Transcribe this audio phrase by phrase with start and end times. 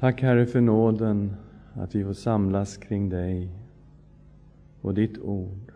[0.00, 1.36] Tack Herre för nåden
[1.74, 3.50] att vi får samlas kring dig
[4.80, 5.72] och ditt ord.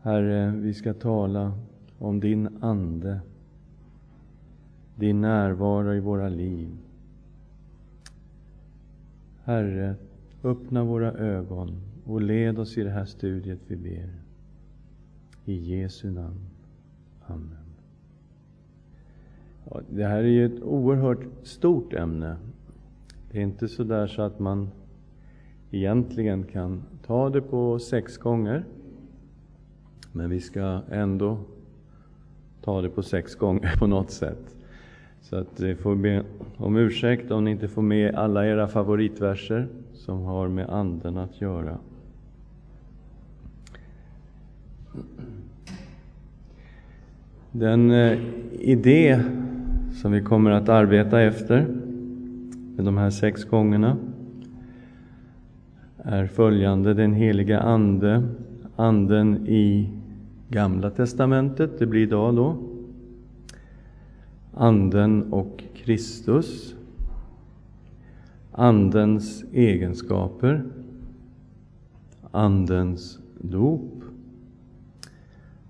[0.00, 1.52] Herre, vi ska tala
[1.98, 3.20] om din Ande,
[4.94, 6.68] din närvaro i våra liv.
[9.44, 9.94] Herre,
[10.44, 14.10] öppna våra ögon och led oss i det här studiet vi ber.
[15.44, 16.46] I Jesu namn.
[17.26, 17.65] Amen.
[19.70, 22.36] Ja, det här är ju ett oerhört stort ämne.
[23.30, 24.70] Det är inte så där så att man
[25.70, 28.64] egentligen kan ta det på sex gånger.
[30.12, 31.38] Men vi ska ändå
[32.62, 34.56] ta det på sex gånger på något sätt.
[35.20, 36.22] Så att ni får be
[36.56, 41.40] om ursäkt om ni inte får med alla era favoritverser som har med Anden att
[41.40, 41.78] göra.
[47.52, 48.18] Den eh,
[48.52, 49.22] idé
[49.92, 51.66] som vi kommer att arbeta efter
[52.76, 53.96] de här sex gångerna
[55.96, 56.94] är följande.
[56.94, 58.22] Den heliga Ande,
[58.76, 59.90] Anden i
[60.48, 62.56] Gamla testamentet, det blir idag då.
[64.54, 66.74] Anden och Kristus.
[68.52, 70.64] Andens egenskaper.
[72.30, 74.02] Andens dop.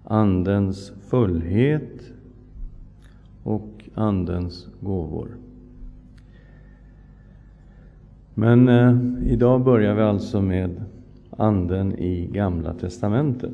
[0.05, 2.16] Andens fullhet
[3.47, 5.29] och Andens gåvor.
[8.35, 8.97] Men eh,
[9.33, 10.85] idag börjar vi alltså med
[11.31, 13.53] Anden i Gamla testamentet.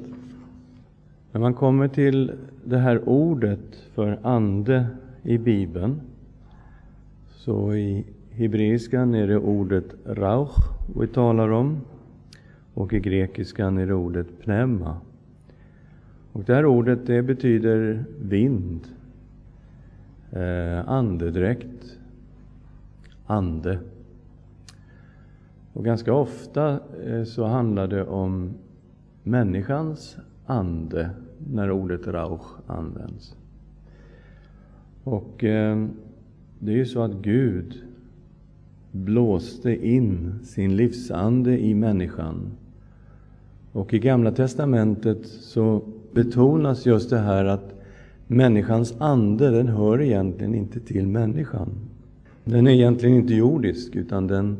[1.32, 2.32] När man kommer till
[2.64, 4.86] det här ordet för ande
[5.22, 6.00] i Bibeln,
[7.30, 10.56] så i hebreiskan är det ordet rauch
[11.00, 11.80] vi talar om,
[12.74, 14.96] och i grekiskan är det ordet pneuma.
[16.32, 18.80] Och det här ordet det betyder vind,
[20.32, 21.98] eh, andedräkt,
[23.26, 23.78] ande.
[25.72, 28.54] Och ganska ofta eh, så handlar det om
[29.22, 30.16] människans
[30.46, 33.36] ande när ordet rauch används.
[35.04, 35.86] Och eh,
[36.58, 37.82] det är ju så att Gud
[38.92, 42.52] blåste in sin livsande i människan.
[43.72, 45.82] Och i Gamla testamentet så
[46.12, 47.81] betonas just det här att
[48.32, 51.68] människans ande, den hör egentligen inte till människan.
[52.44, 54.56] Den är egentligen inte jordisk, utan den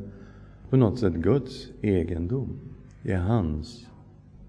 [0.71, 2.49] på något sätt Guds egendom.
[3.03, 3.87] Är hans.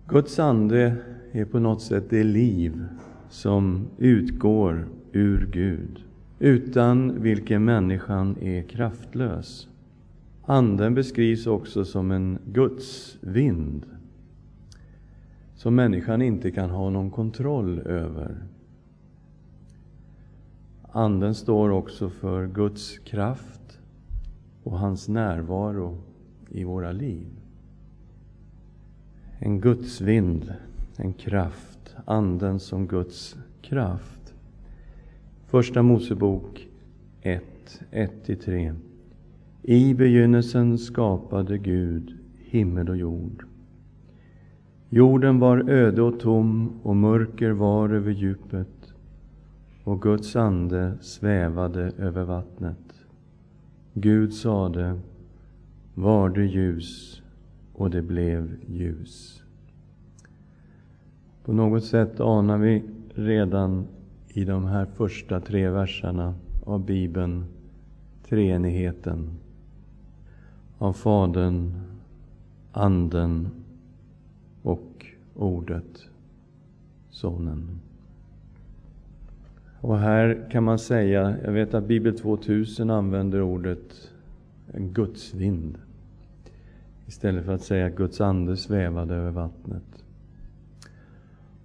[0.08, 0.96] Guds ande
[1.32, 2.86] är på något sätt det liv
[3.30, 6.04] som utgår ur Gud,
[6.40, 9.68] utan vilken människan är kraftlös.
[10.46, 13.86] Anden beskrivs också som en Guds vind,
[15.56, 18.36] som människan inte kan ha någon kontroll över.
[20.96, 23.80] Anden står också för Guds kraft
[24.64, 25.98] och hans närvaro
[26.50, 27.28] i våra liv.
[29.40, 30.54] En Guds vind,
[30.98, 34.34] en kraft, Anden som Guds kraft.
[35.48, 36.68] Första Mosebok
[37.22, 37.44] 1,
[37.92, 38.76] 1-3.
[39.62, 43.46] I begynnelsen skapade Gud himmel och jord.
[44.90, 48.73] Jorden var öde och tom och mörker var över djupet
[49.84, 53.06] och Guds ande svävade över vattnet.
[53.94, 55.00] Gud sade,
[55.94, 57.22] var det ljus
[57.74, 59.44] och det blev ljus.
[61.46, 62.84] På något sätt anar vi
[63.14, 63.88] redan
[64.28, 67.46] i de här första tre verserna av Bibeln
[68.30, 69.30] treenigheten
[70.78, 71.72] av Fadern,
[72.72, 73.50] Anden
[74.62, 75.06] och
[75.36, 76.10] Ordet,
[77.10, 77.80] Sonen.
[79.84, 84.12] Och här kan man säga, jag vet att Bibel 2000 använder ordet
[84.74, 85.78] en gudsvind.
[87.06, 90.04] Istället för att säga att Guds ande svävade över vattnet.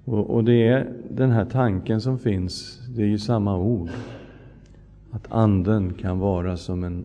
[0.05, 3.91] Och, och, det är den här tanken som finns, det är ju samma ord.
[5.11, 7.05] Att anden kan vara som en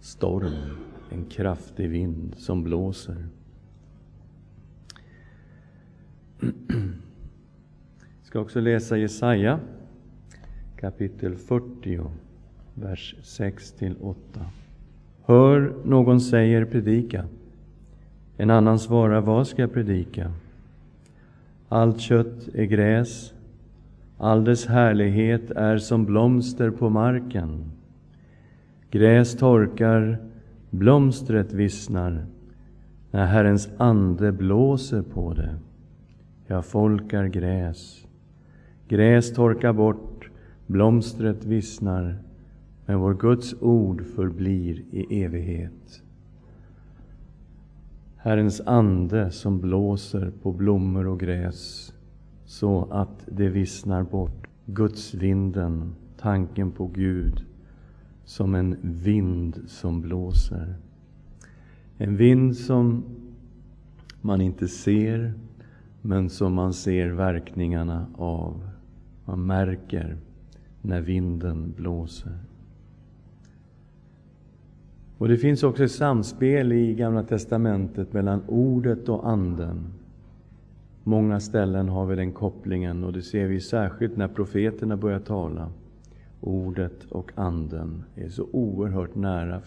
[0.00, 0.76] storm,
[1.10, 3.26] en kraftig vind som blåser.
[8.18, 9.60] Jag ska också läsa Jesaja
[10.80, 12.00] kapitel 40,
[12.74, 14.16] vers 6 8.
[15.24, 17.24] Hör, någon säger predika.
[18.36, 20.32] En annan svarar, vad ska jag predika?
[21.68, 23.34] Allt kött är gräs,
[24.18, 27.64] all dess härlighet är som blomster på marken.
[28.90, 30.18] Gräs torkar,
[30.70, 32.26] blomstret vissnar,
[33.10, 35.54] när Herrens ande blåser på det.
[36.46, 38.06] Ja, folk är gräs.
[38.88, 40.07] Gräs torkar bort,
[40.68, 42.18] blomstret vissnar,
[42.86, 46.02] Men vår Guds ord förblir i evighet.
[48.16, 51.92] Herrens ande som blåser på blommor och gräs
[52.44, 54.46] så att det vissnar bort.
[54.66, 57.44] Gudsvinden, tanken på Gud,
[58.24, 60.74] som en vind som blåser.
[61.98, 63.04] En vind som
[64.20, 65.32] man inte ser,
[66.02, 68.68] men som man ser verkningarna av.
[69.24, 70.16] Man märker
[70.88, 72.38] när vinden blåser.
[75.18, 79.92] Och Det finns också ett samspel i Gamla testamentet mellan ordet och anden.
[81.02, 85.70] Många ställen har vi den kopplingen och det ser vi särskilt när profeterna börjar tala.
[86.40, 89.60] Ordet och anden är så oerhört nära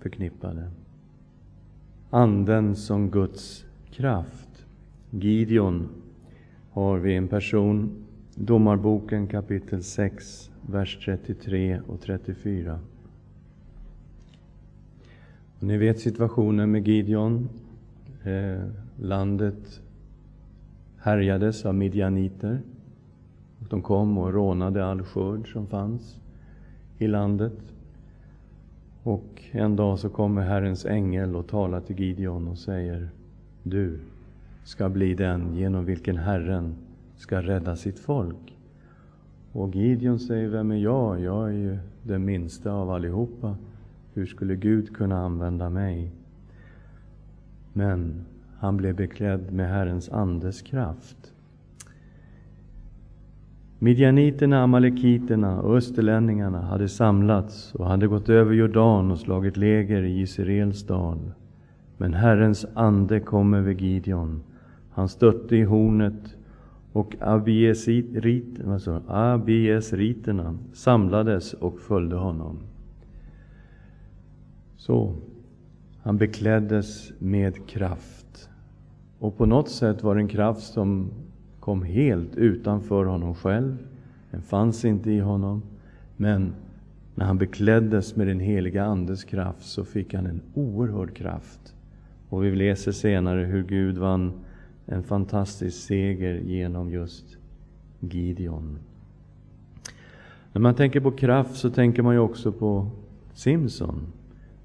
[0.00, 0.70] förknippade.
[2.10, 4.66] Anden som Guds kraft.
[5.10, 5.88] Gideon
[6.70, 8.04] har vi en person,
[8.40, 12.78] Domarboken kapitel 6, vers 33 och 34.
[15.58, 17.48] Och ni vet situationen med Gideon.
[18.24, 18.62] Eh,
[18.96, 19.80] landet
[20.98, 22.60] härjades av midjaniter.
[23.70, 26.18] De kom och rånade all skörd som fanns
[26.98, 27.58] i landet.
[29.02, 33.08] Och en dag så kommer Herrens ängel och talar till Gideon och säger
[33.62, 33.98] Du
[34.64, 36.74] ska bli den genom vilken Herren
[37.18, 38.58] ska rädda sitt folk.
[39.52, 41.20] Och Gideon säger, vem är jag?
[41.20, 43.56] Jag är ju den minsta av allihopa.
[44.14, 46.10] Hur skulle Gud kunna använda mig?
[47.72, 48.24] Men
[48.58, 51.32] han blev beklädd med Herrens andes kraft.
[53.78, 60.20] Midjaniterna, amalekiterna och österlänningarna hade samlats och hade gått över Jordan och slagit läger i
[60.20, 61.32] Israels dal.
[61.96, 64.42] Men Herrens ande kom över Gideon.
[64.90, 66.36] Han stötte i hornet
[66.98, 67.14] och
[69.10, 72.58] abiesriterna samlades och följde honom.
[74.76, 75.14] Så,
[76.02, 78.50] han bekläddes med kraft.
[79.18, 81.10] Och på något sätt var det en kraft som
[81.60, 83.76] kom helt utanför honom själv.
[84.30, 85.62] Den fanns inte i honom.
[86.16, 86.54] Men
[87.14, 91.74] när han bekläddes med den heliga Andes kraft så fick han en oerhörd kraft.
[92.28, 94.32] Och vi läser senare hur Gud vann
[94.88, 97.36] en fantastisk seger genom just
[98.00, 98.78] Gideon.
[100.52, 102.90] När man tänker på kraft så tänker man ju också på
[103.32, 104.06] Simson.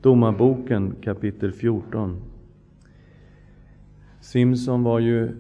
[0.01, 2.21] Domarboken kapitel 14.
[4.21, 5.31] Simson var ju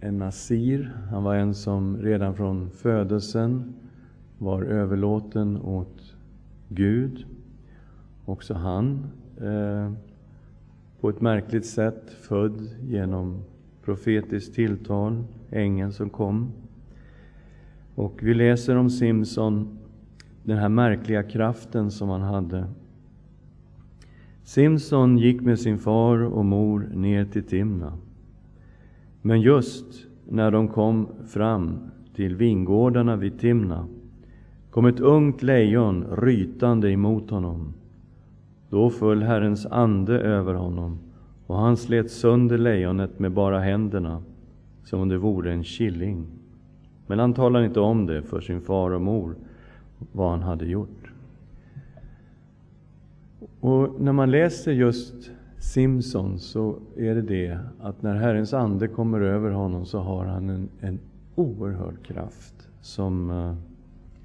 [0.00, 0.92] en nasir.
[1.10, 3.74] Han var en som redan från födelsen
[4.38, 6.14] var överlåten åt
[6.68, 7.24] Gud.
[8.24, 9.10] Också han
[9.40, 9.92] eh,
[11.00, 13.42] på ett märkligt sätt född genom
[13.90, 16.52] profetiskt tilltal, ängeln som kom.
[17.94, 19.78] Och vi läser om Simson,
[20.42, 22.66] den här märkliga kraften som han hade.
[24.44, 27.92] Simson gick med sin far och mor ner till Timna.
[29.22, 31.78] Men just när de kom fram
[32.14, 33.88] till vingårdarna vid Timna
[34.70, 37.74] kom ett ungt lejon rytande emot honom.
[38.68, 40.98] Då föll Herrens ande över honom
[41.50, 44.22] och han slet sönder lejonet med bara händerna,
[44.84, 46.26] som om det vore en killing.
[47.06, 49.34] Men han talade inte om det för sin far och mor,
[50.12, 51.12] vad han hade gjort.
[53.60, 59.20] Och när man läser just Simson så är det det att när Herrens ande kommer
[59.20, 60.98] över honom så har han en, en
[61.34, 63.54] oerhörd kraft som eh,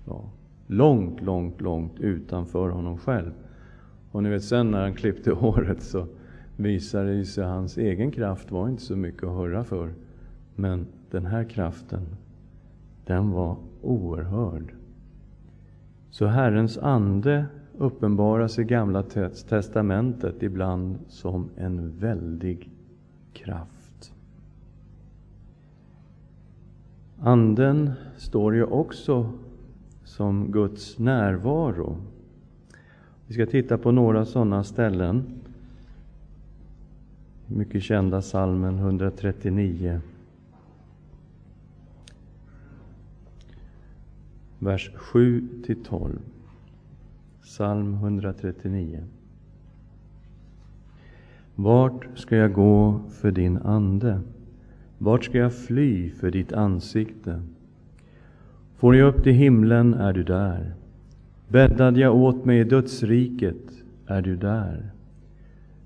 [0.07, 0.21] ja,
[0.67, 3.31] långt, långt, långt utanför honom själv.
[4.11, 6.07] Och ni vet sen när han klippte håret så
[6.57, 9.93] visade det sig att hans egen kraft var inte så mycket att höra för.
[10.55, 12.05] Men den här kraften,
[13.05, 14.73] den var oerhörd.
[16.09, 17.45] Så Herrens ande
[17.77, 19.03] uppenbaras i Gamla
[19.49, 22.71] testamentet ibland som en väldig
[23.33, 24.13] kraft.
[27.19, 29.29] Anden står ju också
[30.03, 31.97] som Guds närvaro.
[33.27, 35.23] Vi ska titta på några sådana ställen
[37.47, 40.01] mycket kända salmen 139.
[44.59, 46.19] Vers 7 till 12.
[47.41, 49.03] Psalm 139.
[51.55, 54.21] Vart ska jag gå för din ande?
[54.97, 57.41] Vart ska jag fly för ditt ansikte?
[58.75, 60.73] Får jag upp till himlen är du där.
[61.47, 64.94] Bäddad jag åt mig i dödsriket är du där.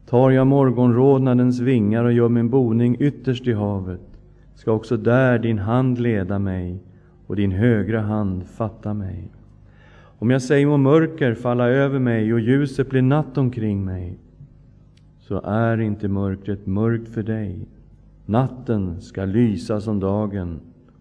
[0.09, 4.01] Tar jag morgonrodnadens vingar och gör min boning ytterst i havet,
[4.55, 6.79] ska också där din hand leda mig
[7.27, 9.31] och din högra hand fatta mig.
[9.95, 14.17] Om jag säger må mörker falla över mig och ljuset blir natt omkring mig,
[15.19, 17.67] så är inte mörkret mörkt för dig.
[18.25, 20.59] Natten ska lysa som dagen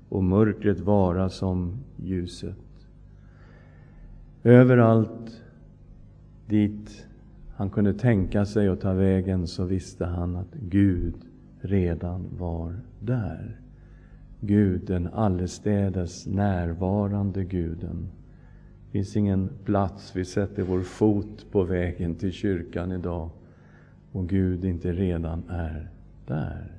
[0.09, 2.87] och mörkret vara som ljuset.
[4.43, 5.43] Överallt
[6.47, 7.08] dit
[7.59, 11.15] han kunde tänka sig att ta vägen så visste han att Gud
[11.61, 13.61] redan var där.
[14.41, 18.09] Gud, den allestädes närvarande Guden.
[18.87, 23.31] Det finns ingen plats vi sätter vår fot på vägen till kyrkan idag
[24.13, 25.91] och Gud inte redan är
[26.27, 26.73] där.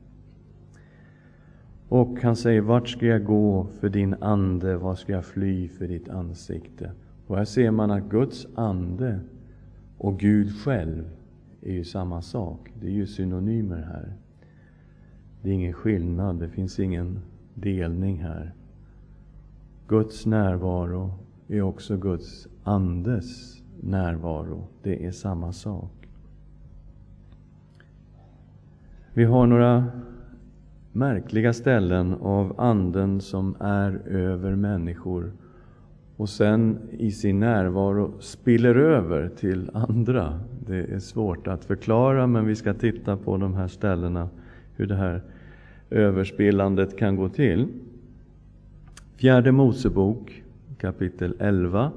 [1.90, 5.88] Och han säger, vart ska jag gå för din ande, var ska jag fly för
[5.88, 6.92] ditt ansikte?
[7.28, 9.20] Och här ser man att Guds ande
[10.00, 11.10] och Gud själv
[11.62, 12.72] är ju samma sak.
[12.82, 14.14] Det är ju synonymer här.
[15.42, 17.20] Det är ingen skillnad, det finns ingen
[17.54, 18.54] delning här.
[19.88, 21.14] Guds närvaro
[21.48, 24.68] är också Guds andes närvaro.
[24.84, 26.08] Det är samma sak.
[29.14, 29.86] Vi har några
[30.92, 35.32] märkliga ställen av Anden som är över människor
[36.20, 40.40] och sen i sin närvaro spiller över till andra.
[40.68, 44.30] Det är svårt att förklara, men vi ska titta på de här ställena,
[44.76, 45.22] hur det här
[45.90, 47.68] överspillandet kan gå till.
[49.16, 50.44] Fjärde Mosebok
[50.78, 51.92] kapitel 11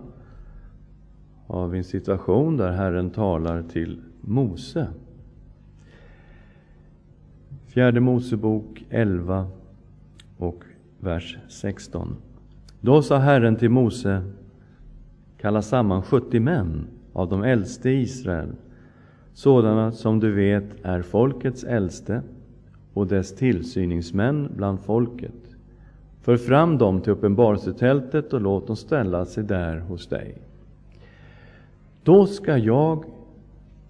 [1.46, 4.86] har vi en situation där Herren talar till Mose.
[7.66, 9.46] Fjärde Mosebok 11
[10.38, 10.64] och
[11.00, 12.16] vers 16.
[12.84, 14.22] Då sa Herren till Mose,
[15.38, 18.52] kalla samman 70 män av de äldste i Israel,
[19.32, 22.22] sådana som du vet är folkets äldste
[22.94, 25.56] och dess tillsyningsmän bland folket.
[26.20, 30.42] För fram dem till uppenbarelsetältet och låt dem ställa sig där hos dig.
[32.02, 33.04] Då ska jag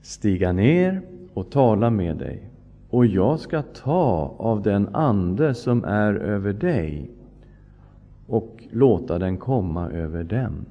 [0.03, 1.03] stiga ner
[1.35, 2.51] och tala med dig,
[2.91, 7.11] och jag ska ta av den ande som är över dig
[8.73, 10.67] låta den komma över dem.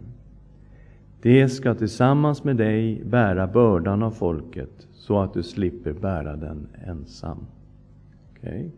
[1.21, 6.67] De ska tillsammans med dig bära bördan av folket, så att du slipper bära den
[6.87, 7.45] ensam.
[8.31, 8.69] Okay.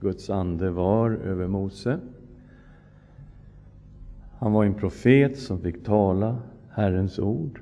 [0.00, 1.98] Guds ande var över Mose.
[4.38, 6.38] Han var en profet som fick tala
[6.70, 7.60] Herrens ord.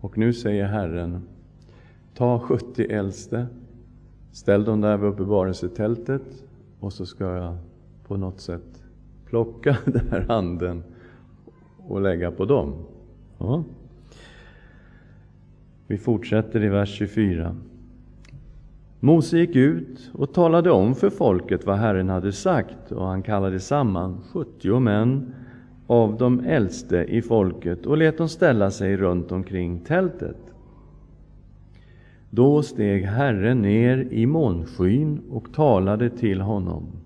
[0.00, 1.22] Och nu säger Herren,
[2.14, 3.46] ta 70 äldste,
[4.32, 6.44] ställ dem där vid uppenbarelsetältet
[6.80, 7.56] och så ska jag
[8.06, 8.81] på något sätt
[9.32, 10.82] plocka den här handen
[11.88, 12.74] och lägga på dem.
[13.38, 13.64] Ja.
[15.86, 17.56] Vi fortsätter i vers 24.
[19.00, 23.60] Mose gick ut och talade om för folket vad Herren hade sagt, och han kallade
[23.60, 25.34] samman 70 män
[25.86, 30.38] av de äldste i folket och lät dem ställa sig runt omkring tältet.
[32.30, 37.01] Då steg Herren ner i månskyn och talade till honom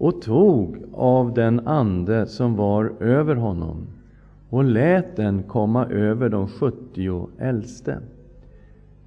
[0.00, 3.86] och tog av den ande som var över honom
[4.48, 7.98] och lät den komma över de sjuttio äldste.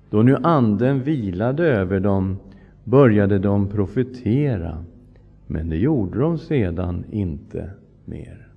[0.09, 2.37] Då nu anden vilade över dem
[2.83, 4.83] började de profetera,
[5.47, 7.69] men det gjorde de sedan inte
[8.05, 8.47] mer.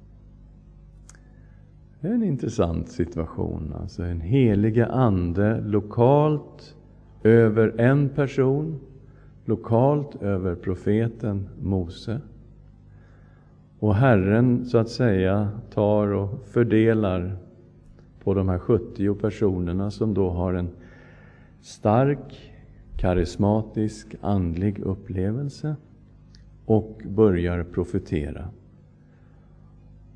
[2.01, 3.75] Det är en intressant situation.
[3.81, 6.77] Alltså en helige ande lokalt
[7.23, 8.81] över en person,
[9.49, 12.21] lokalt över profeten Mose.
[13.79, 17.37] Och Herren, så att säga, tar och fördelar
[18.25, 20.69] på de här 70 personerna som då har en
[21.61, 22.53] stark,
[22.97, 25.77] karismatisk, andlig upplevelse
[26.67, 28.49] och börjar profetera.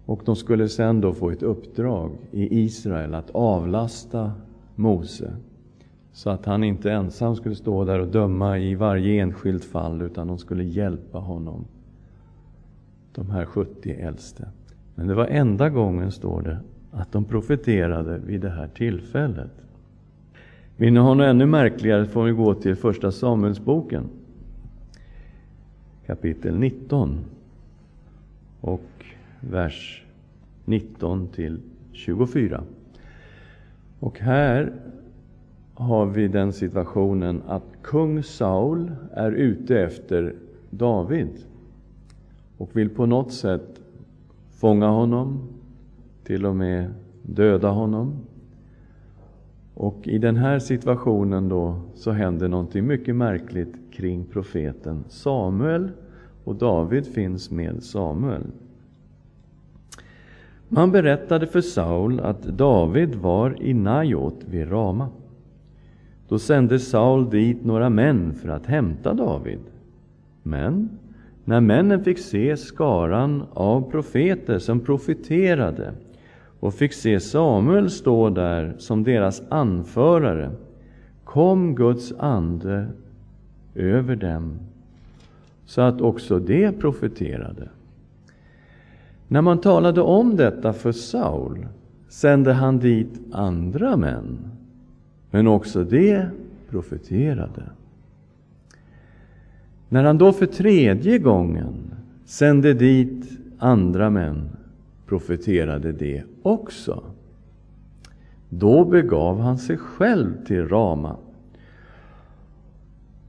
[0.06, 4.32] Och de skulle sen då få ett uppdrag i Israel att avlasta
[4.74, 5.36] Mose
[6.12, 10.26] så att han inte ensam skulle stå där och döma i varje enskilt fall, utan
[10.26, 11.64] de skulle hjälpa honom.
[13.12, 14.48] De här 70 äldste.
[14.94, 16.58] Men det var enda gången, står det,
[16.90, 19.50] att de profeterade vid det här tillfället.
[20.76, 24.08] Vill ni ha något ännu märkligare får vi gå till Första Samuelsboken,
[26.06, 27.18] kapitel 19
[28.60, 29.04] och
[29.40, 30.04] vers
[30.64, 31.60] 19 till
[31.92, 32.62] 24.
[34.00, 34.72] Och här
[35.80, 40.34] har vi den situationen att kung Saul är ute efter
[40.70, 41.28] David
[42.58, 43.80] och vill på något sätt
[44.50, 45.48] fånga honom,
[46.24, 48.16] till och med döda honom.
[49.74, 55.88] Och i den här situationen då så händer någonting mycket märkligt kring profeten Samuel
[56.44, 58.46] och David finns med Samuel.
[60.68, 65.08] Man berättade för Saul att David var i Najot vid Rama.
[66.30, 69.60] Då sände Saul dit några män för att hämta David.
[70.42, 70.88] Men
[71.44, 75.92] när männen fick se skaran av profeter som profeterade
[76.60, 80.50] och fick se Samuel stå där som deras anförare
[81.24, 82.86] kom Guds ande
[83.74, 84.58] över dem
[85.64, 87.68] så att också de profeterade.
[89.28, 91.66] När man talade om detta för Saul
[92.08, 94.59] sände han dit andra män,
[95.30, 96.24] men också de
[96.70, 97.62] profeterade.
[99.88, 101.74] När han då för tredje gången
[102.24, 103.24] sände dit
[103.58, 104.48] andra män
[105.06, 107.02] profeterade de också.
[108.48, 111.16] Då begav han sig själv till Rama.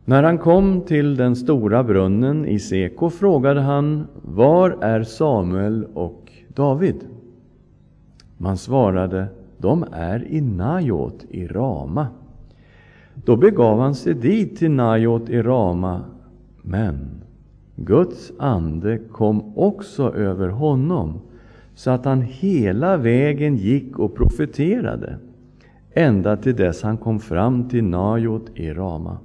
[0.05, 6.31] När han kom till den stora brunnen i Seko frågade han Var är Samuel och
[6.47, 7.07] David?
[8.37, 9.27] Man svarade
[9.61, 12.07] de är i Najot i Rama.
[13.15, 16.01] Då begav han sig dit till Najot i Rama,
[16.61, 17.21] men
[17.75, 21.21] Guds ande kom också över honom
[21.75, 25.17] så att han hela vägen gick och profeterade
[25.93, 29.17] ända till dess han kom fram till Najot i Rama.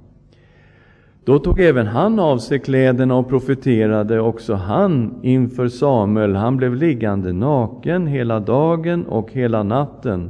[1.27, 6.35] Då tog även han av sig kläderna och profeterade, också han inför Samuel.
[6.35, 10.29] Han blev liggande naken hela dagen och hela natten.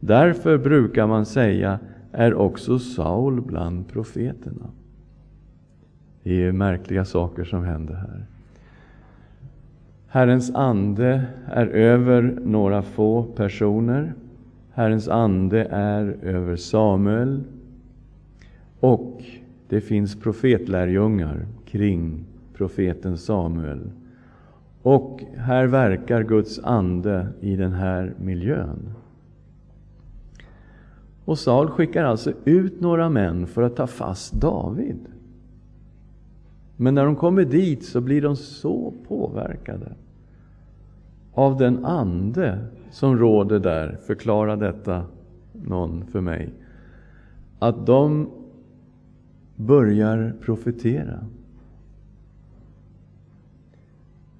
[0.00, 1.78] Därför brukar man säga,
[2.12, 4.70] är också Saul bland profeterna.
[6.22, 8.26] Det är märkliga saker som händer här.
[10.08, 14.14] Herrens ande är över några få personer.
[14.72, 17.44] Herrens ande är över Samuel.
[18.80, 19.22] Och
[19.68, 23.90] det finns profetlärjungar kring profeten Samuel.
[24.82, 28.94] Och här verkar Guds ande i den här miljön.
[31.24, 34.98] Och Saul skickar alltså ut några män för att ta fast David.
[36.76, 39.92] Men när de kommer dit så blir de så påverkade
[41.34, 42.58] av den ande
[42.90, 45.04] som råder där, förklara detta
[45.52, 46.50] någon för mig,
[47.58, 48.28] att de
[49.58, 51.18] börjar profetera.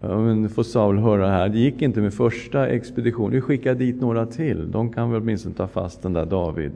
[0.01, 4.01] Ja, men får Saul höra här, det gick inte med första expeditionen, vi skickar dit
[4.01, 6.73] några till, de kan väl åtminstone ta fast den där David.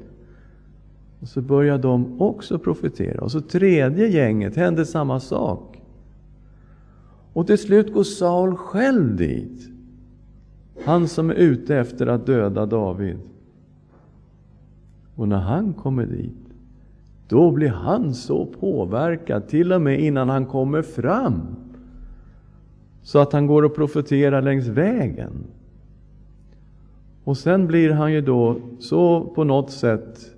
[1.21, 3.21] Och så börjar de också profetera.
[3.21, 5.83] Och så tredje gänget hände samma sak.
[7.33, 9.69] Och till slut går Saul själv dit.
[10.85, 13.19] Han som är ute efter att döda David.
[15.17, 16.42] Och när han kommer dit,
[17.33, 21.41] då blir han så påverkad, till och med innan han kommer fram,
[23.03, 25.33] så att han går och profeterar längs vägen.
[27.25, 30.35] Och sen blir han ju då så på något sätt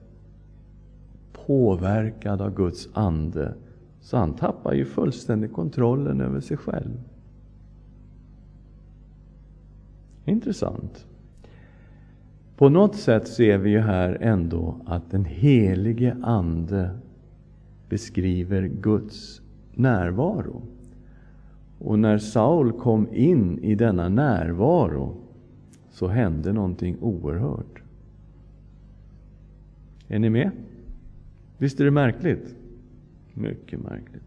[1.46, 3.54] påverkad av Guds ande,
[4.00, 7.00] så han tappar ju fullständigt kontrollen över sig själv.
[10.24, 11.07] Intressant.
[12.57, 16.90] På något sätt ser vi ju här ändå att den helige Ande
[17.88, 19.40] beskriver Guds
[19.75, 20.62] närvaro.
[21.79, 25.17] Och när Saul kom in i denna närvaro
[25.90, 27.83] så hände någonting oerhört.
[30.09, 30.51] Är ni med?
[31.59, 32.55] Visst är det märkligt?
[33.35, 34.23] Mycket märkligt.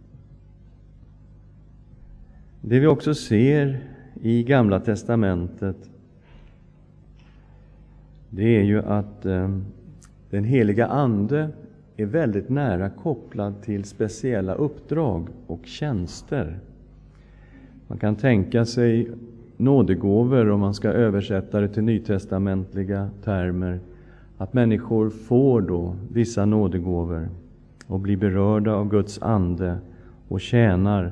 [2.62, 3.80] Det vi också ser
[4.22, 5.90] i Gamla testamentet
[8.30, 9.66] det är ju att ehm,
[10.30, 11.50] den heliga Ande
[11.98, 16.60] är väldigt nära kopplad till speciella uppdrag och tjänster.
[17.88, 19.12] Man kan tänka sig
[19.58, 23.80] nådegåvor, om man ska översätta det till nytestamentliga termer,
[24.38, 27.30] att människor får då vissa nådegåvor
[27.88, 29.78] och blir berörda av Guds ande
[30.28, 31.12] och tjänar,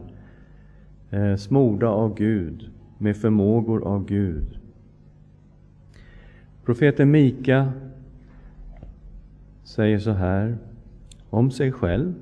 [1.10, 4.60] eh, smorda av Gud, med förmågor av Gud.
[6.66, 7.72] Profeten Mika
[9.64, 10.58] säger så här
[11.30, 12.14] om sig själv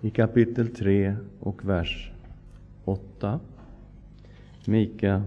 [0.00, 2.12] i kapitel 3 och vers
[2.84, 3.40] 8.
[4.64, 5.22] Mika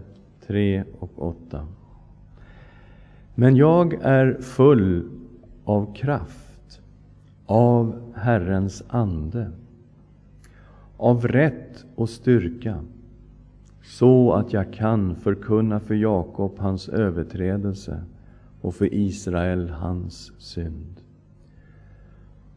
[0.48, 1.68] 3 och 8.
[3.36, 5.10] Men jag är full
[5.64, 6.82] av kraft,
[7.46, 9.52] av Herrens ande,
[10.98, 12.84] av rätt och styrka,
[13.84, 18.04] så att jag kan förkunna för Jakob hans överträdelse
[18.62, 21.02] och för Israel hans synd.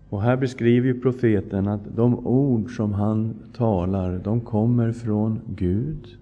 [0.08, 6.18] Och här beskriver profeten att de ord som han talar, de kommer från Gud.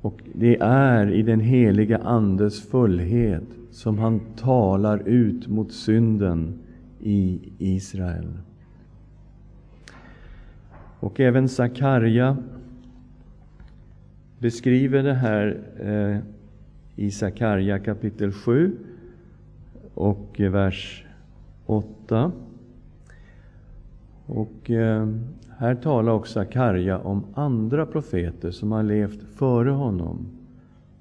[0.00, 6.58] Och det är i den heliga Andes fullhet som han talar ut mot synden
[7.00, 8.28] i Israel.
[11.00, 12.36] Och även Sakarja
[14.38, 16.35] beskriver det här eh,
[16.96, 18.76] i Sakarja kapitel 7
[19.94, 21.04] och eh, vers
[21.66, 22.32] 8.
[24.26, 25.08] Och eh,
[25.58, 30.26] här talar också Sakarja om andra profeter som har levt före honom.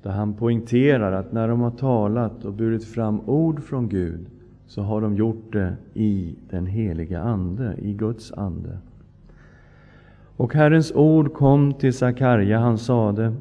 [0.02, 4.26] Där han poängterar att när de har talat och burit fram ord från Gud
[4.68, 8.78] så har de gjort det i den heliga Ande, i Guds ande.
[10.38, 13.34] Och Herrens ord kom till Sakarja, han sade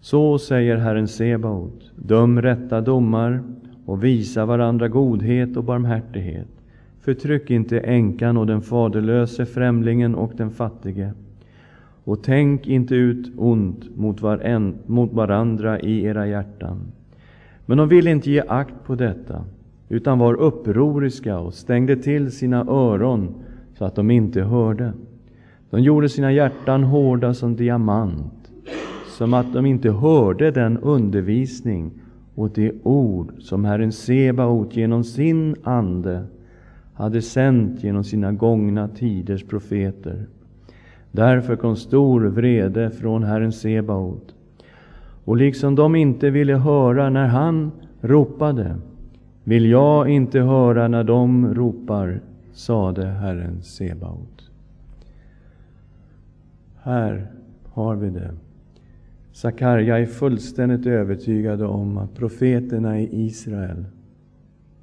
[0.00, 3.42] så säger Herren Sebaot, döm rätta domar
[3.84, 6.48] och visa varandra godhet och barmhärtighet.
[7.00, 11.12] Förtryck inte änkan och den faderlöse, främlingen och den fattige.
[12.04, 16.80] Och tänk inte ut ont mot, varen, mot varandra i era hjärtan.
[17.66, 19.44] Men de ville inte ge akt på detta,
[19.88, 23.34] utan var upproriska och stängde till sina öron
[23.74, 24.92] så att de inte hörde.
[25.70, 28.52] De gjorde sina hjärtan hårda som diamant,
[29.18, 31.90] som att de inte hörde den undervisning
[32.34, 36.24] och det ord som Herren Sebaot genom sin ande
[36.94, 40.26] hade sänt genom sina gångna tiders profeter.
[41.12, 44.34] Därför kom stor vrede från Herren Sebaot.
[45.24, 48.76] Och liksom de inte ville höra när han ropade,
[49.44, 52.20] vill jag inte höra när de ropar,
[52.52, 54.50] sade Herren Sebaot.
[56.82, 57.26] Här
[57.64, 58.34] har vi det.
[59.38, 63.84] Sakarja är fullständigt övertygade om att profeterna i Israel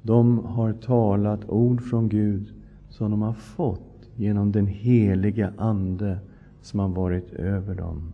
[0.02, 2.52] de har talat ord från Gud
[2.88, 6.18] som de har fått genom den heliga Ande
[6.62, 8.12] som har varit över dem.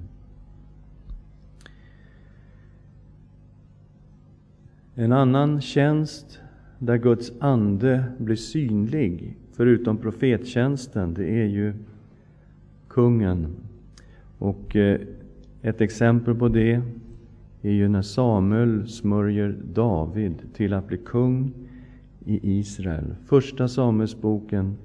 [4.94, 6.40] En annan tjänst
[6.78, 11.74] där Guds ande blir synlig, förutom profettjänsten, det är ju
[12.88, 13.46] kungen.
[14.38, 15.00] Och eh,
[15.62, 16.82] ett exempel på det
[17.62, 21.52] är ju när Samuel smörjer David till att bli kung
[22.24, 23.14] i Israel.
[23.26, 24.76] Första Samuelsboken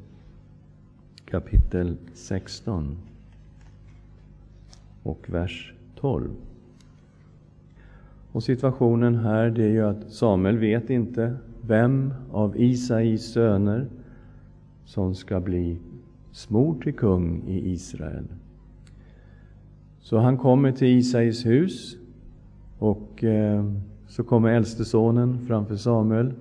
[1.25, 2.97] kapitel 16
[5.03, 6.29] och vers 12.
[8.31, 13.87] Och situationen här det är ju att Samuel vet inte vem av Isais söner
[14.85, 15.77] som ska bli
[16.31, 18.25] smord till kung i Israel.
[20.07, 21.97] Så han kommer till Isais hus
[22.79, 23.71] och eh,
[24.07, 26.33] så kommer äldste sonen framför Samuel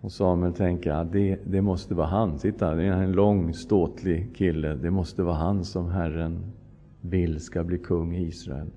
[0.00, 2.38] och Samuel tänker att det, det måste vara han.
[2.38, 4.74] Titta, det är en lång ståtlig kille.
[4.74, 6.38] Det måste vara han som Herren
[7.00, 8.68] vill ska bli kung i Israel.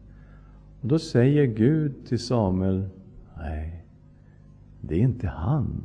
[0.81, 2.89] Och Då säger Gud till Samuel,
[3.37, 3.85] nej,
[4.81, 5.83] det är inte han.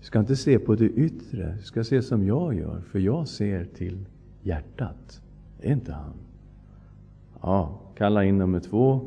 [0.00, 3.28] Du ska inte se på det yttre, du ska se som jag gör, för jag
[3.28, 4.06] ser till
[4.42, 5.22] hjärtat.
[5.60, 6.14] Det är inte han.
[7.42, 9.00] Ja, kalla in nummer två.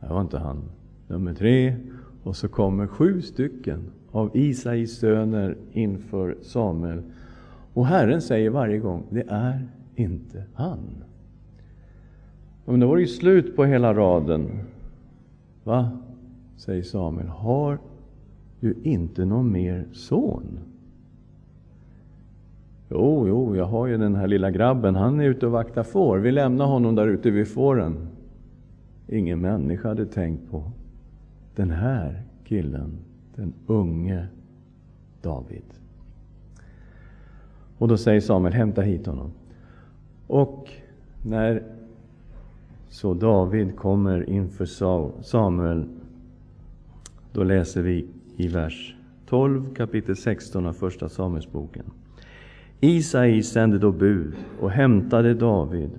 [0.00, 0.62] Det var inte han.
[1.08, 1.76] Nummer tre.
[2.22, 7.02] Och så kommer sju stycken av Isais söner inför Samuel.
[7.74, 11.04] Och Herren säger varje gång, det är inte han.
[12.64, 14.58] Men då var det ju slut på hela raden.
[15.64, 15.90] Va?
[16.56, 17.28] säger Samuel.
[17.28, 17.78] Har
[18.60, 20.58] du inte någon mer son?
[22.94, 24.94] Jo, jo, jag har ju den här lilla grabben.
[24.94, 26.18] Han är ute och vaktar får.
[26.18, 28.08] Vi lämnar honom där ute vid fåren.
[29.08, 30.70] Ingen människa hade tänkt på
[31.54, 32.98] den här killen
[33.36, 34.26] den unge
[35.22, 35.64] David.
[37.78, 39.30] Och då säger Samuel, hämta hit honom.
[40.26, 40.70] Och
[41.26, 41.62] när
[42.88, 44.64] så David kommer inför
[45.22, 45.84] Samuel,
[47.32, 51.84] då läser vi i vers 12, kapitel 16 av Första Samuelsboken.
[52.84, 55.90] Isai sände då bud och hämtade David.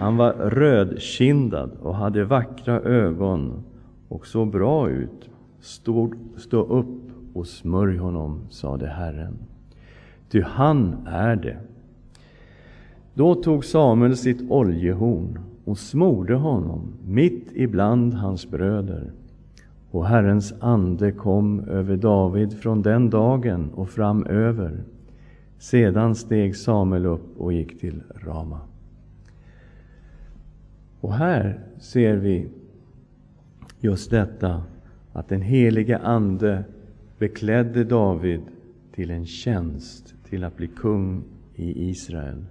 [0.00, 3.64] Han var rödkindad och hade vackra ögon
[4.08, 9.38] och såg bra ut Stå, stå upp och smörj honom, sade Herren.
[10.30, 11.58] Ty han är det.
[13.14, 19.12] Då tog Samuel sitt oljehorn och smorde honom mitt ibland hans bröder.
[19.90, 24.84] Och Herrens ande kom över David från den dagen och framöver.
[25.58, 28.60] Sedan steg Samuel upp och gick till Rama.
[31.00, 32.48] Och här ser vi
[33.80, 34.62] just detta
[35.12, 36.64] att den helige Ande
[37.18, 38.40] beklädde David
[38.92, 41.22] till en tjänst, till att bli kung
[41.54, 42.44] i Israel.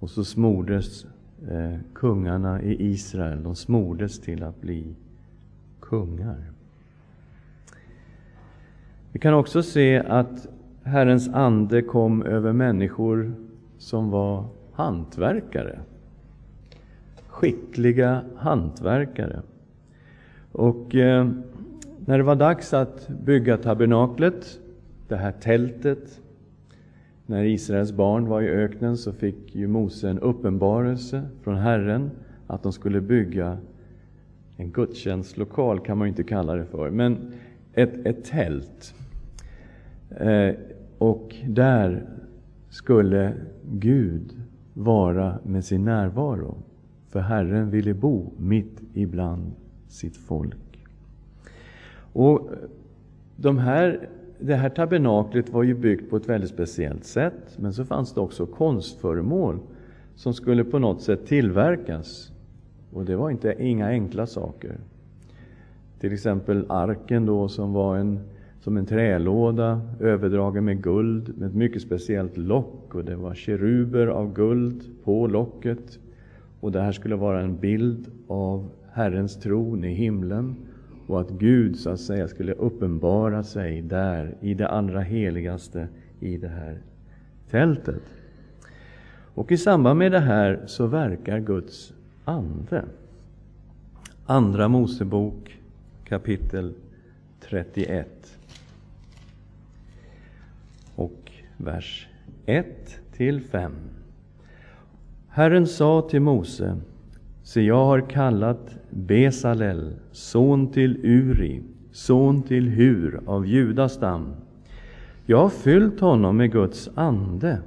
[0.00, 1.06] Och så smordes
[1.48, 3.42] eh, kungarna i Israel.
[3.42, 4.94] De smordes till att bli
[5.80, 6.50] kungar.
[9.12, 10.48] Vi kan också se att
[10.86, 13.34] Herrens ande kom över människor
[13.78, 15.78] som var hantverkare.
[17.28, 19.42] Skickliga hantverkare.
[20.52, 21.28] Och eh,
[22.06, 24.58] när det var dags att bygga tabernaklet,
[25.08, 26.20] det här tältet,
[27.26, 32.10] när Israels barn var i öknen så fick ju Mose en uppenbarelse från Herren
[32.46, 33.58] att de skulle bygga
[34.56, 37.32] en gudstjänstlokal, kan man ju inte kalla det för, men
[37.74, 38.94] ett, ett tält.
[40.10, 40.54] Eh,
[40.98, 42.06] och där
[42.68, 43.32] skulle
[43.72, 44.36] Gud
[44.74, 46.56] vara med sin närvaro,
[47.08, 49.52] för Herren ville bo mitt ibland
[49.88, 50.78] sitt folk.
[52.12, 52.50] Och
[53.36, 57.84] de här det här tabernaklet var ju byggt på ett väldigt speciellt sätt, men så
[57.84, 59.58] fanns det också konstföremål
[60.14, 62.32] som skulle på något sätt tillverkas.
[62.92, 64.78] Och det var inte inga enkla saker.
[66.00, 68.20] Till exempel arken då som var en,
[68.64, 74.06] som en trälåda överdragen med guld med ett mycket speciellt lock och det var keruber
[74.06, 75.98] av guld på locket.
[76.60, 80.56] Och det här skulle vara en bild av Herrens tron i himlen
[81.06, 85.88] och att Gud så att säga skulle uppenbara sig där i det allra heligaste
[86.20, 86.78] i det här
[87.50, 88.02] tältet.
[89.34, 91.92] Och i samband med det här så verkar Guds
[92.24, 92.84] ande.
[94.26, 95.58] Andra Mosebok
[96.04, 96.74] kapitel
[97.40, 98.23] 31
[101.56, 102.08] vers
[102.46, 102.66] 1
[103.12, 103.72] till 5.
[105.28, 106.76] Herren sa till Mose
[107.42, 111.62] Se, jag har kallat Besalel, son till Uri,
[111.92, 114.34] son till Hur av Judastam.
[115.26, 117.58] Jag har fyllt honom med Guds ande,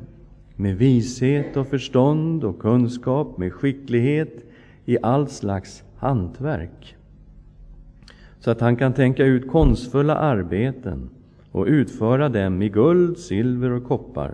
[0.56, 4.45] med vishet och förstånd och kunskap, med skicklighet
[4.86, 6.95] i allt slags hantverk,
[8.39, 11.10] så att han kan tänka ut konstfulla arbeten
[11.58, 14.34] och utföra dem i guld, silver och koppar,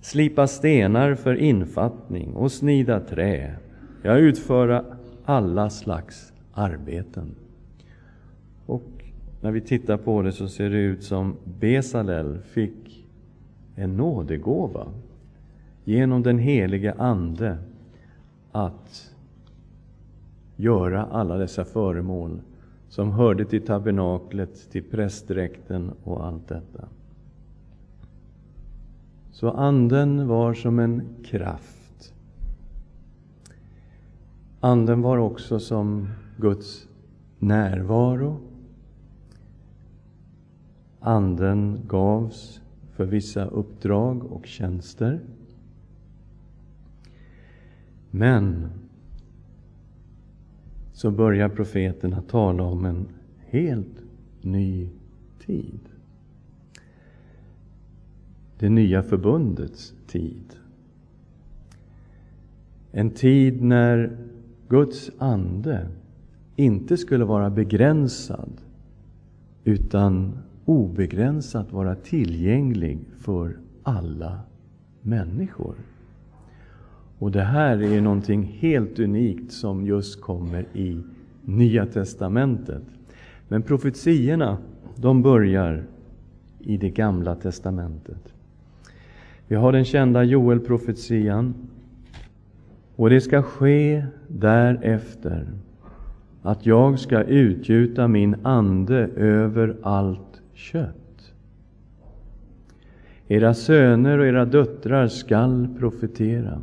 [0.00, 3.54] slipa stenar för infattning och snida trä
[4.02, 4.84] Ja, utföra
[5.24, 7.34] alla slags arbeten.
[8.66, 9.04] Och
[9.40, 13.06] när vi tittar på det så ser det ut som Besalel fick
[13.74, 14.86] en nådegåva
[15.84, 17.58] genom den helige Ande
[18.52, 19.14] att
[20.56, 22.40] göra alla dessa föremål
[22.88, 26.88] som hörde till tabernaklet, till prästdräkten och allt detta.
[29.32, 31.84] Så Anden var som en kraft
[34.64, 36.88] Anden var också som Guds
[37.38, 38.40] närvaro.
[41.00, 42.60] Anden gavs
[42.92, 45.20] för vissa uppdrag och tjänster.
[48.10, 48.68] Men
[50.94, 53.08] så börjar profeten att tala om en
[53.46, 54.02] helt
[54.40, 54.88] ny
[55.46, 55.80] tid.
[58.58, 60.56] Det nya förbundets tid.
[62.92, 64.16] En tid när
[64.68, 65.88] Guds ande
[66.56, 68.50] inte skulle vara begränsad
[69.64, 74.40] utan obegränsat vara tillgänglig för alla
[75.00, 75.74] människor.
[77.24, 81.00] Och det här är någonting helt unikt som just kommer i
[81.44, 82.82] Nya testamentet.
[83.48, 84.58] Men profetiorna,
[84.96, 85.84] de börjar
[86.60, 88.34] i det gamla testamentet.
[89.48, 91.54] Vi har den kända Joel-profetian
[92.96, 95.48] och det ska ske därefter
[96.42, 101.32] att jag ska utgjuta min ande över allt kött.
[103.28, 106.62] Era söner och era döttrar skall profetera.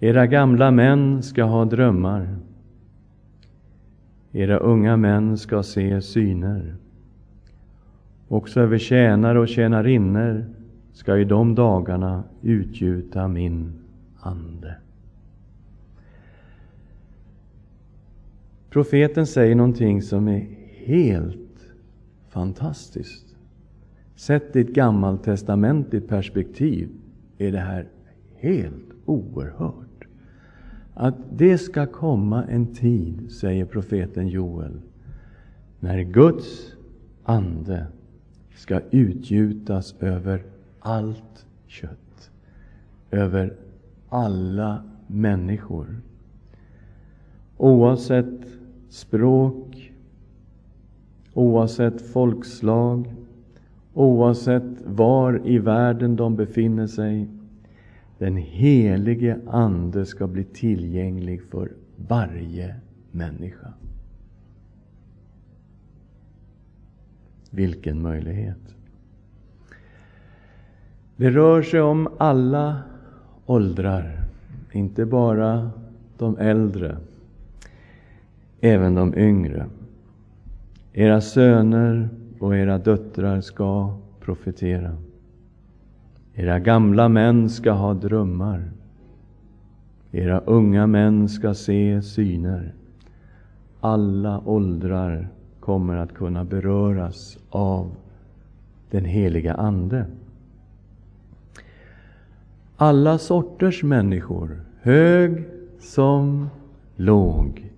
[0.00, 2.36] Era gamla män ska ha drömmar.
[4.32, 6.76] Era unga män ska se syner.
[8.28, 10.44] Också över tjänare och tjänarinnor
[10.92, 13.72] ska i de dagarna utgjuta min
[14.20, 14.74] ande.
[18.70, 20.46] Profeten säger någonting som är
[20.84, 21.72] helt
[22.28, 23.36] fantastiskt.
[24.16, 26.88] Sett i ett gammaltestamentligt perspektiv
[27.38, 27.86] är det här
[28.36, 29.87] helt oerhört.
[31.00, 34.80] Att det ska komma en tid, säger profeten Joel,
[35.80, 36.72] när Guds
[37.24, 37.86] ande
[38.54, 40.42] ska utgjutas över
[40.80, 42.30] allt kött,
[43.10, 43.56] över
[44.08, 46.00] alla människor.
[47.56, 48.46] Oavsett
[48.88, 49.92] språk,
[51.34, 53.14] oavsett folkslag,
[53.94, 57.28] oavsett var i världen de befinner sig.
[58.18, 62.74] Den helige Ande ska bli tillgänglig för varje
[63.10, 63.72] människa.
[67.50, 68.74] Vilken möjlighet!
[71.16, 72.82] Det rör sig om alla
[73.46, 74.24] åldrar,
[74.72, 75.70] inte bara
[76.18, 76.96] de äldre,
[78.60, 79.66] även de yngre.
[80.92, 84.96] Era söner och era döttrar ska profetera.
[86.40, 88.70] Era gamla män ska ha drömmar.
[90.12, 92.74] Era unga män ska se syner.
[93.80, 95.28] Alla åldrar
[95.60, 97.90] kommer att kunna beröras av
[98.90, 100.06] den heliga Ande.
[102.76, 105.44] Alla sorters människor, hög
[105.80, 106.48] som
[106.96, 107.70] låg,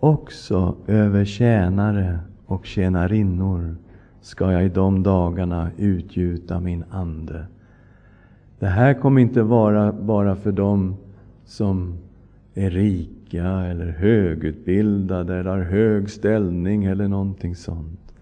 [0.00, 3.76] också över tjänare och tjänarinnor
[4.20, 7.46] ska jag i de dagarna utgjuta min ande.
[8.58, 10.96] Det här kommer inte vara bara för dem
[11.44, 11.94] som
[12.54, 18.14] är rika eller högutbildade eller har hög ställning eller någonting sånt.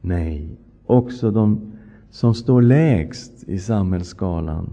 [0.00, 0.56] Nej,
[0.86, 1.72] också de
[2.10, 4.68] som står lägst i samhällsskalan.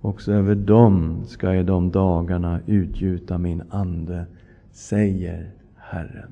[0.00, 4.26] Också över dem ska jag de dagarna utgjuta min ande,
[4.72, 6.30] säger Herren.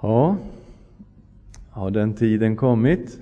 [0.00, 0.36] Ja,
[1.70, 3.20] har den tiden kommit?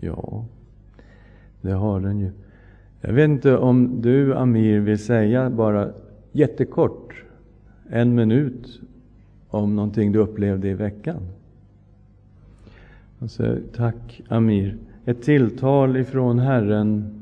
[0.00, 0.44] Ja,
[1.60, 2.30] det har den ju.
[3.00, 5.90] Jag vet inte om du, Amir, vill säga bara
[6.32, 7.24] jättekort,
[7.88, 8.80] en minut,
[9.48, 11.20] om någonting du upplevde i veckan?
[13.18, 14.76] Alltså, tack, Amir.
[15.04, 17.20] Ett tilltal ifrån Herren,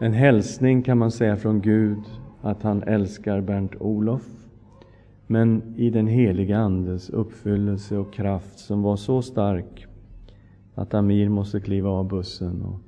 [0.00, 1.98] en hälsning kan man säga från Gud,
[2.42, 4.22] att han älskar Bernt-Olof.
[5.26, 9.85] Men i den heliga Andes uppfyllelse och kraft som var så stark
[10.76, 12.62] att Amir måste kliva av bussen.
[12.62, 12.80] Och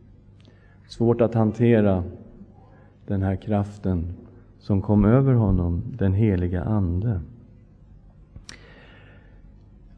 [0.88, 2.04] svårt att hantera
[3.06, 4.12] den här kraften
[4.58, 7.20] som kom över honom, den heliga Ande.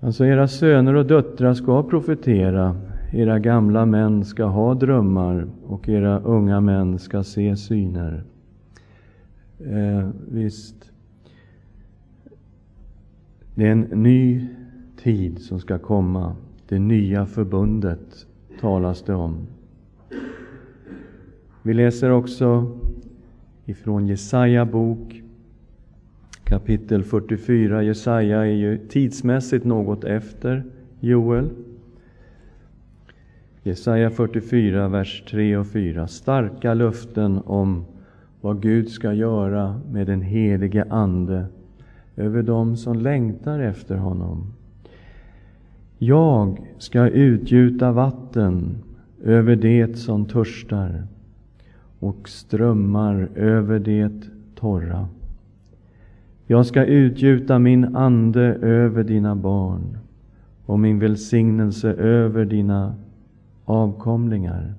[0.00, 2.76] Alltså, era söner och döttrar ska profetera,
[3.12, 8.24] era gamla män ska ha drömmar och era unga män ska se syner.
[9.58, 10.92] Eh, visst,
[13.54, 14.46] det är en ny
[14.96, 16.36] tid som ska komma.
[16.70, 18.26] Det nya förbundet
[18.60, 19.46] talas det om.
[21.62, 22.78] Vi läser också
[23.64, 25.22] ifrån Jesaja bok
[26.44, 27.82] kapitel 44.
[27.82, 30.64] Jesaja är ju tidsmässigt något efter
[31.00, 31.50] Joel.
[33.62, 36.06] Jesaja 44, vers 3 och 4.
[36.08, 37.84] Starka löften om
[38.40, 41.46] vad Gud ska göra med den helige Ande
[42.16, 44.59] över dem som längtar efter honom.
[46.02, 48.78] Jag ska utgjuta vatten
[49.24, 51.06] över det som törstar
[51.98, 54.12] och strömmar över det
[54.54, 55.08] torra.
[56.46, 59.98] Jag ska utgjuta min ande över dina barn
[60.66, 62.94] och min välsignelse över dina
[63.64, 64.74] avkomlingar,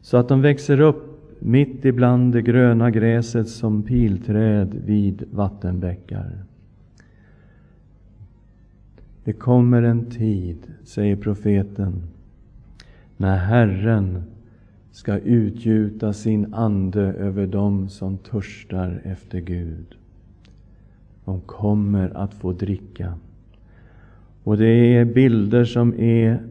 [0.00, 6.44] så att de växer upp mitt ibland det gröna gräset som pilträd vid vattenbäckar.
[9.26, 12.02] Det kommer en tid, säger profeten,
[13.16, 14.22] när Herren
[14.90, 19.96] ska utgjuta sin ande över dem som törstar efter Gud.
[21.24, 23.14] De kommer att få dricka.
[24.44, 26.42] Och det är bilder som är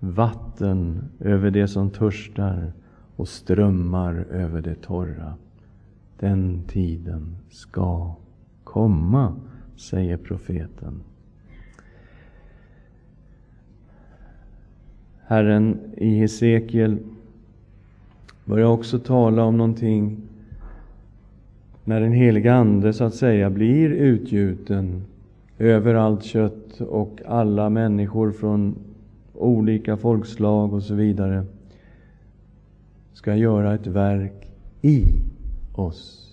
[0.00, 2.72] vatten över det som törstar
[3.16, 5.34] och strömmar över det torra.
[6.18, 8.14] Den tiden ska
[8.64, 9.34] komma,
[9.76, 11.00] säger profeten.
[15.32, 16.98] Herren i Hesekiel
[18.44, 20.16] börjar också tala om någonting
[21.84, 25.02] när den heliga Ande så att säga blir utgjuten
[25.58, 28.74] över allt kött och alla människor från
[29.34, 31.46] olika folkslag och så vidare
[33.12, 34.48] ska göra ett verk
[34.82, 35.04] i
[35.74, 36.28] oss.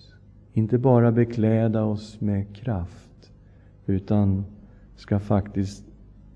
[0.52, 3.32] Inte bara bekläda oss med kraft,
[3.86, 4.44] utan
[4.96, 5.84] ska faktiskt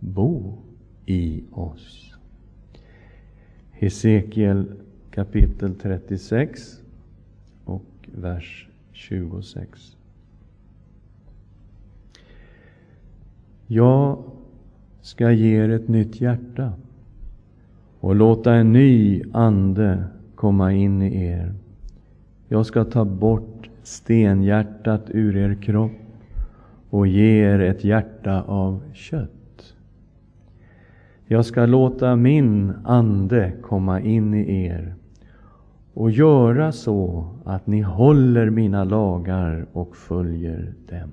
[0.00, 0.58] bo
[1.06, 2.13] i oss.
[3.78, 4.64] Hesekiel
[5.10, 6.80] kapitel 36
[7.64, 9.96] och vers 26.
[13.66, 14.22] Jag
[15.00, 16.72] ska ge er ett nytt hjärta
[18.00, 20.04] och låta en ny ande
[20.34, 21.54] komma in i er.
[22.48, 25.92] Jag ska ta bort stenhjärtat ur er kropp
[26.90, 29.30] och ge er ett hjärta av kött.
[31.26, 34.94] Jag ska låta min ande komma in i er
[35.94, 41.10] och göra så att ni håller mina lagar och följer dem.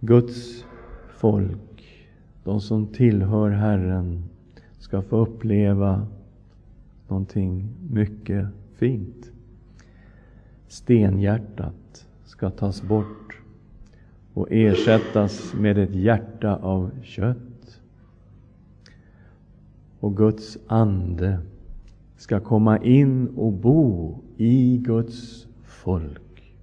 [0.00, 0.64] Guds
[1.08, 2.06] folk,
[2.44, 4.24] de som tillhör Herren,
[4.78, 6.06] ska få uppleva
[7.08, 9.30] någonting mycket fint.
[10.68, 13.27] Stenhjärtat ska tas bort
[14.38, 17.80] och ersättas med ett hjärta av kött.
[20.00, 21.38] Och Guds ande
[22.16, 26.54] ska komma in och bo i Guds folk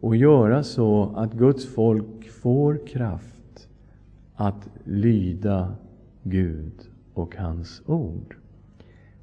[0.00, 3.68] och göra så att Guds folk får kraft
[4.34, 5.74] att lyda
[6.22, 6.72] Gud
[7.14, 8.36] och hans ord.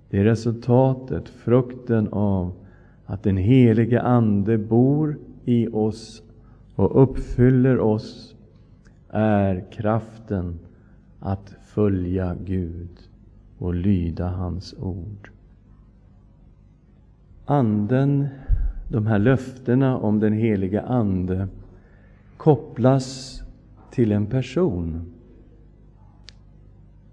[0.10, 2.54] Det är resultatet, frukten av
[3.06, 6.22] att den helige Ande bor i oss
[6.76, 8.36] och uppfyller oss,
[9.10, 10.60] är kraften
[11.20, 13.00] att följa Gud
[13.58, 15.30] och lyda hans ord.
[17.46, 18.28] Anden,
[18.92, 21.48] de här löftena om den heliga Ande,
[22.38, 23.42] kopplas
[23.92, 25.14] till en person,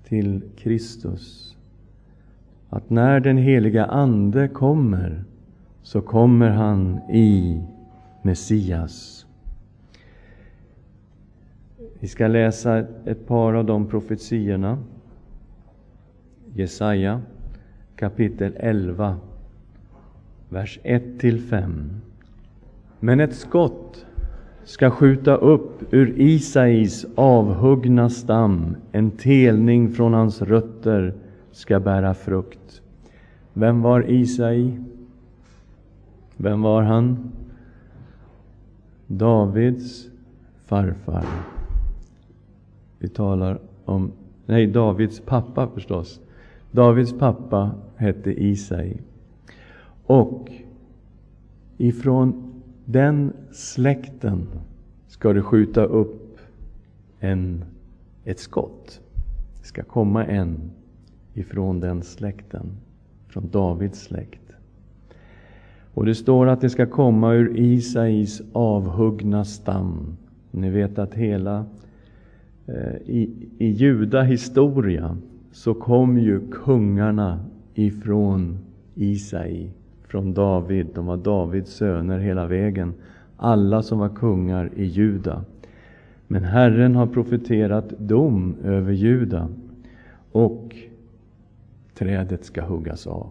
[0.05, 1.57] till Kristus.
[2.69, 5.25] Att när den heliga Ande kommer,
[5.83, 7.63] så kommer han i
[8.23, 9.22] Messias.
[12.03, 14.79] Vi ska läsa ett par av de profetiorna.
[16.55, 17.23] Jesaja
[17.97, 19.17] kapitel 11,
[20.49, 21.89] vers 1-5.
[23.01, 24.07] Men ett skott
[24.65, 31.15] ska skjuta upp ur Isais avhuggna stam, en telning från hans rötter
[31.53, 32.83] ska bära frukt.
[33.53, 34.79] Vem var Isai?
[36.37, 37.33] Vem var han?
[39.07, 40.07] Davids
[40.67, 41.25] farfar.
[43.03, 44.13] Vi talar om,
[44.47, 46.21] nej, Davids pappa förstås.
[46.71, 48.97] Davids pappa hette Isai.
[50.07, 50.53] Och
[51.79, 52.53] ifrån
[52.85, 54.49] den släkten
[55.07, 56.39] ska det skjuta upp
[57.19, 57.65] en,
[58.25, 59.01] ett skott.
[59.61, 60.71] Det ska komma en
[61.35, 62.67] ifrån den släkten,
[63.29, 64.53] från Davids släkt.
[65.95, 70.17] Och det står att det ska komma ur Isais avhuggna stam.
[70.51, 71.67] Ni vet att hela
[72.67, 75.17] Eh, i, i Juda historia
[75.53, 77.45] så kom ju kungarna
[77.75, 78.59] ifrån
[78.95, 79.71] Isai,
[80.07, 80.87] från David.
[80.95, 82.95] De var Davids söner hela vägen.
[83.37, 85.45] Alla som var kungar i Juda.
[86.27, 89.49] Men Herren har profeterat dom över Juda
[90.33, 90.77] och
[91.95, 93.29] trädet ska huggas av.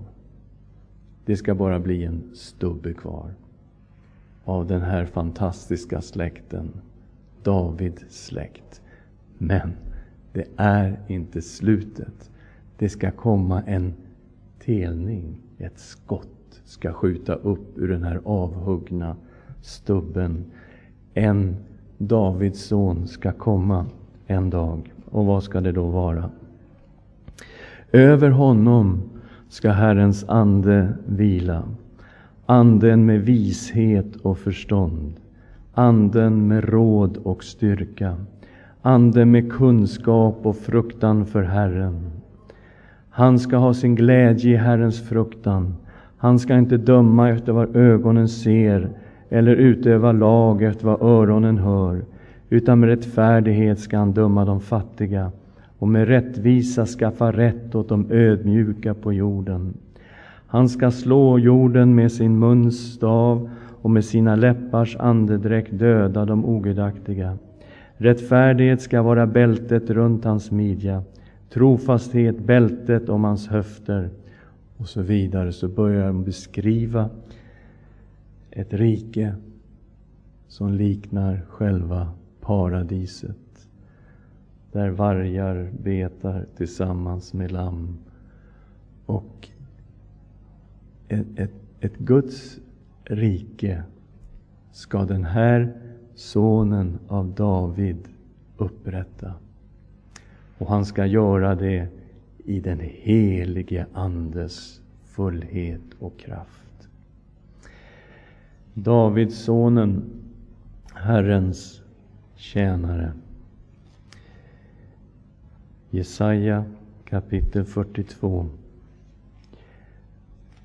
[1.25, 3.34] Det ska bara bli en stubbe kvar
[4.45, 6.71] av den här fantastiska släkten,
[7.43, 8.80] Davids släkt.
[9.43, 9.73] Men
[10.33, 12.31] det är inte slutet.
[12.77, 13.93] Det ska komma en
[14.65, 19.15] telning, ett skott ska skjuta upp ur den här avhuggna
[19.61, 20.45] stubben.
[21.13, 21.55] En
[21.97, 23.85] Davids son ska komma
[24.27, 24.93] en dag.
[25.05, 26.29] Och vad ska det då vara?
[27.91, 29.01] Över honom
[29.49, 31.63] ska Herrens ande vila.
[32.45, 35.13] Anden med vishet och förstånd.
[35.73, 38.17] Anden med råd och styrka
[38.82, 42.11] ande med kunskap och fruktan för Herren.
[43.09, 45.75] Han ska ha sin glädje i Herrens fruktan.
[46.17, 48.89] Han ska inte döma efter vad ögonen ser
[49.29, 52.01] eller utöva lag efter vad öronen hör,
[52.49, 55.32] utan med rättfärdighet ska han döma de fattiga
[55.79, 59.73] och med rättvisa skaffa rätt åt de ödmjuka på jorden.
[60.47, 63.49] Han ska slå jorden med sin muns stav
[63.82, 67.38] och med sina läppars andedräkt döda de ogudaktiga.
[68.02, 71.04] Rättfärdighet ska vara bältet runt hans midja,
[71.49, 74.10] trofasthet bältet om hans höfter
[74.78, 75.52] och så vidare.
[75.52, 77.10] Så börjar han beskriva
[78.52, 79.36] ett rike
[80.47, 83.68] som liknar själva paradiset.
[84.72, 87.97] Där vargar betar tillsammans med lamm.
[89.06, 89.49] Och
[91.08, 92.60] ett, ett, ett Guds
[93.04, 93.84] rike
[94.72, 95.80] ska den här
[96.22, 98.07] sonen av David
[98.57, 99.34] upprätta.
[100.57, 101.88] Och han ska göra det
[102.38, 106.89] i den helige Andes fullhet och kraft.
[108.74, 110.03] Davidssonen,
[110.93, 111.82] Herrens
[112.36, 113.13] tjänare.
[115.89, 116.65] Jesaja
[117.05, 118.49] kapitel 42.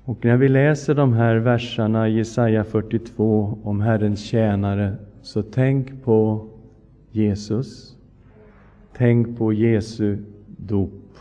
[0.03, 4.95] Och när vi läser de här verserna, Jesaja 42, om Herrens tjänare,
[5.27, 6.47] så tänk på
[7.11, 7.97] Jesus.
[8.97, 10.17] tänk på Jesu
[10.57, 11.17] dop.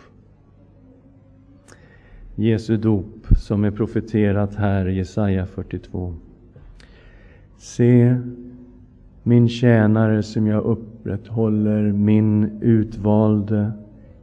[2.35, 6.15] Jesu dop som är profeterat här i Jesaja 42.
[7.57, 8.17] Se
[9.23, 13.73] min tjänare som jag upprätthåller, min utvalde,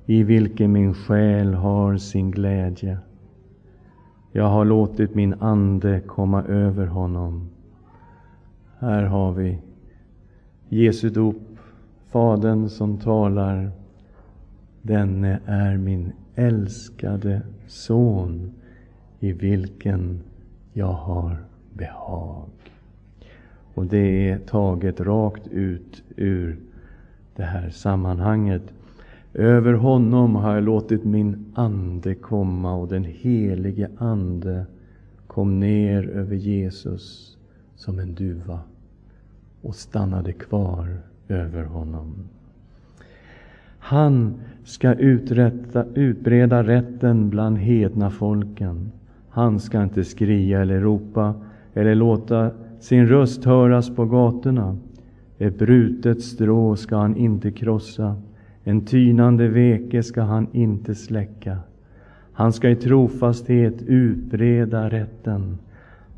[0.05, 2.97] i vilken min själ har sin glädje.
[4.31, 7.49] Jag har låtit min ande komma över honom.
[8.79, 9.59] Här har vi
[10.74, 11.36] Jesu dop,
[12.07, 13.71] Fadern som talar.
[14.82, 18.51] Denne är min älskade son,
[19.19, 20.19] i vilken
[20.74, 21.38] jag har
[21.74, 22.49] behag.
[23.74, 26.59] Och det är taget rakt ut ur
[27.36, 28.63] det här sammanhanget.
[29.34, 34.65] Över honom har jag låtit min ande komma och den helige Ande
[35.28, 37.38] kom ner över Jesus
[37.76, 38.59] som en duva
[39.64, 40.97] och stannade kvar
[41.28, 42.16] över honom.
[43.80, 44.34] Han
[44.64, 48.91] ska uträtta, utbreda rätten bland hedna folken.
[49.30, 51.34] Han ska inte skria eller ropa
[51.74, 54.78] eller låta sin röst höras på gatorna.
[55.38, 58.16] Ett brutet strå ska han inte krossa,
[58.64, 61.57] en tynande veke ska han inte släcka.
[62.34, 65.57] Han ska i trofasthet utbreda rätten.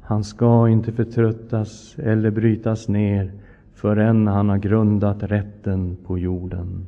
[0.07, 3.31] Han ska inte förtröttas eller brytas ner
[3.73, 6.87] förrän han har grundat rätten på jorden.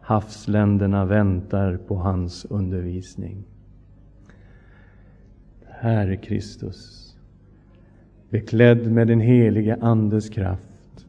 [0.00, 3.44] Havsländerna väntar på hans undervisning.
[5.64, 7.14] Herre Kristus,
[8.30, 11.06] beklädd med den helige Andes kraft.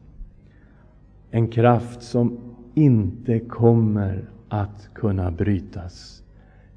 [1.30, 2.38] En kraft som
[2.74, 6.22] inte kommer att kunna brytas.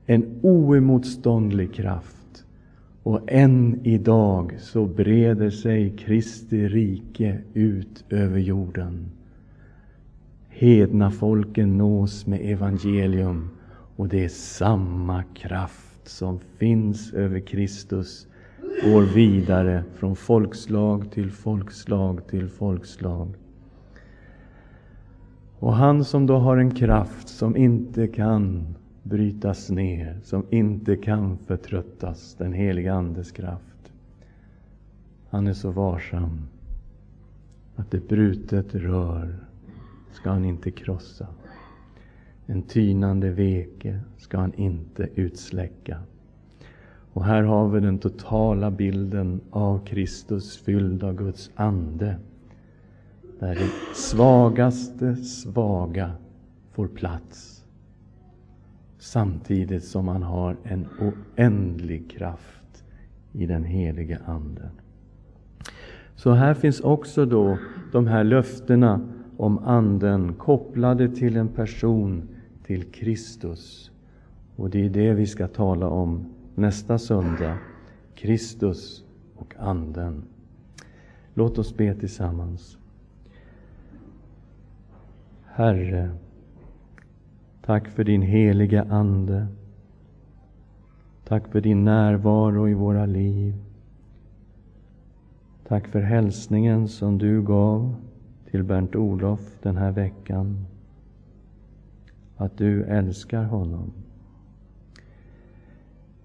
[0.06, 2.21] En oemotståndlig kraft.
[3.04, 9.12] Och än idag så breder sig Kristi rike ut över jorden.
[10.50, 13.50] Hedna folken nås med evangelium
[13.96, 18.28] och det är samma kraft som finns över Kristus
[18.84, 23.28] går vidare från folkslag till folkslag till folkslag.
[25.60, 31.38] Och han som då har en kraft som inte kan brytas ner, som inte kan
[31.38, 33.92] förtröttas, den heliga Andes kraft.
[35.30, 36.48] Han är så varsam
[37.76, 39.36] att ett brutet rör
[40.12, 41.28] ska han inte krossa.
[42.46, 46.00] En tynande veke ska han inte utsläcka.
[47.14, 52.16] Och här har vi den totala bilden av Kristus fylld av Guds ande.
[53.40, 56.12] Där det svagaste svaga
[56.72, 57.61] får plats.
[59.02, 62.84] Samtidigt som man har en oändlig kraft
[63.32, 64.70] i den helige Anden.
[66.16, 67.58] Så här finns också då
[67.92, 69.02] de här löftena
[69.38, 72.30] om Anden kopplade till en person,
[72.64, 73.92] till Kristus.
[74.56, 76.26] Och det är det vi ska tala om
[76.56, 77.58] nästa söndag,
[78.16, 79.04] Kristus
[79.36, 80.24] och Anden.
[81.34, 82.78] Låt oss be tillsammans.
[85.46, 86.10] Herre,
[87.62, 89.48] tack för din heliga Ande.
[91.24, 93.54] Tack för din närvaro i våra liv.
[95.68, 97.96] Tack för hälsningen som du gav
[98.52, 100.66] till Bernt-Olof den här veckan.
[102.38, 103.92] Att du älskar honom.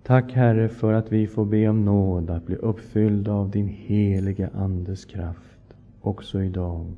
[0.02, 4.50] Tack Herre för att vi får be om nåd att bli uppfyllda av din heliga
[4.54, 6.92] Andes kraft också idag.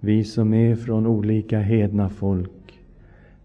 [0.00, 2.59] Vi som är från olika hedna folk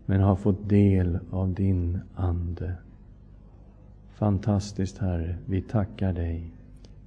[0.05, 2.75] men har fått del av din Ande.
[4.13, 6.51] Fantastiskt Herre, vi tackar dig.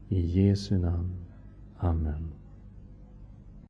[0.09, 1.15] I Jesu namn.
[1.79, 2.38] Amen.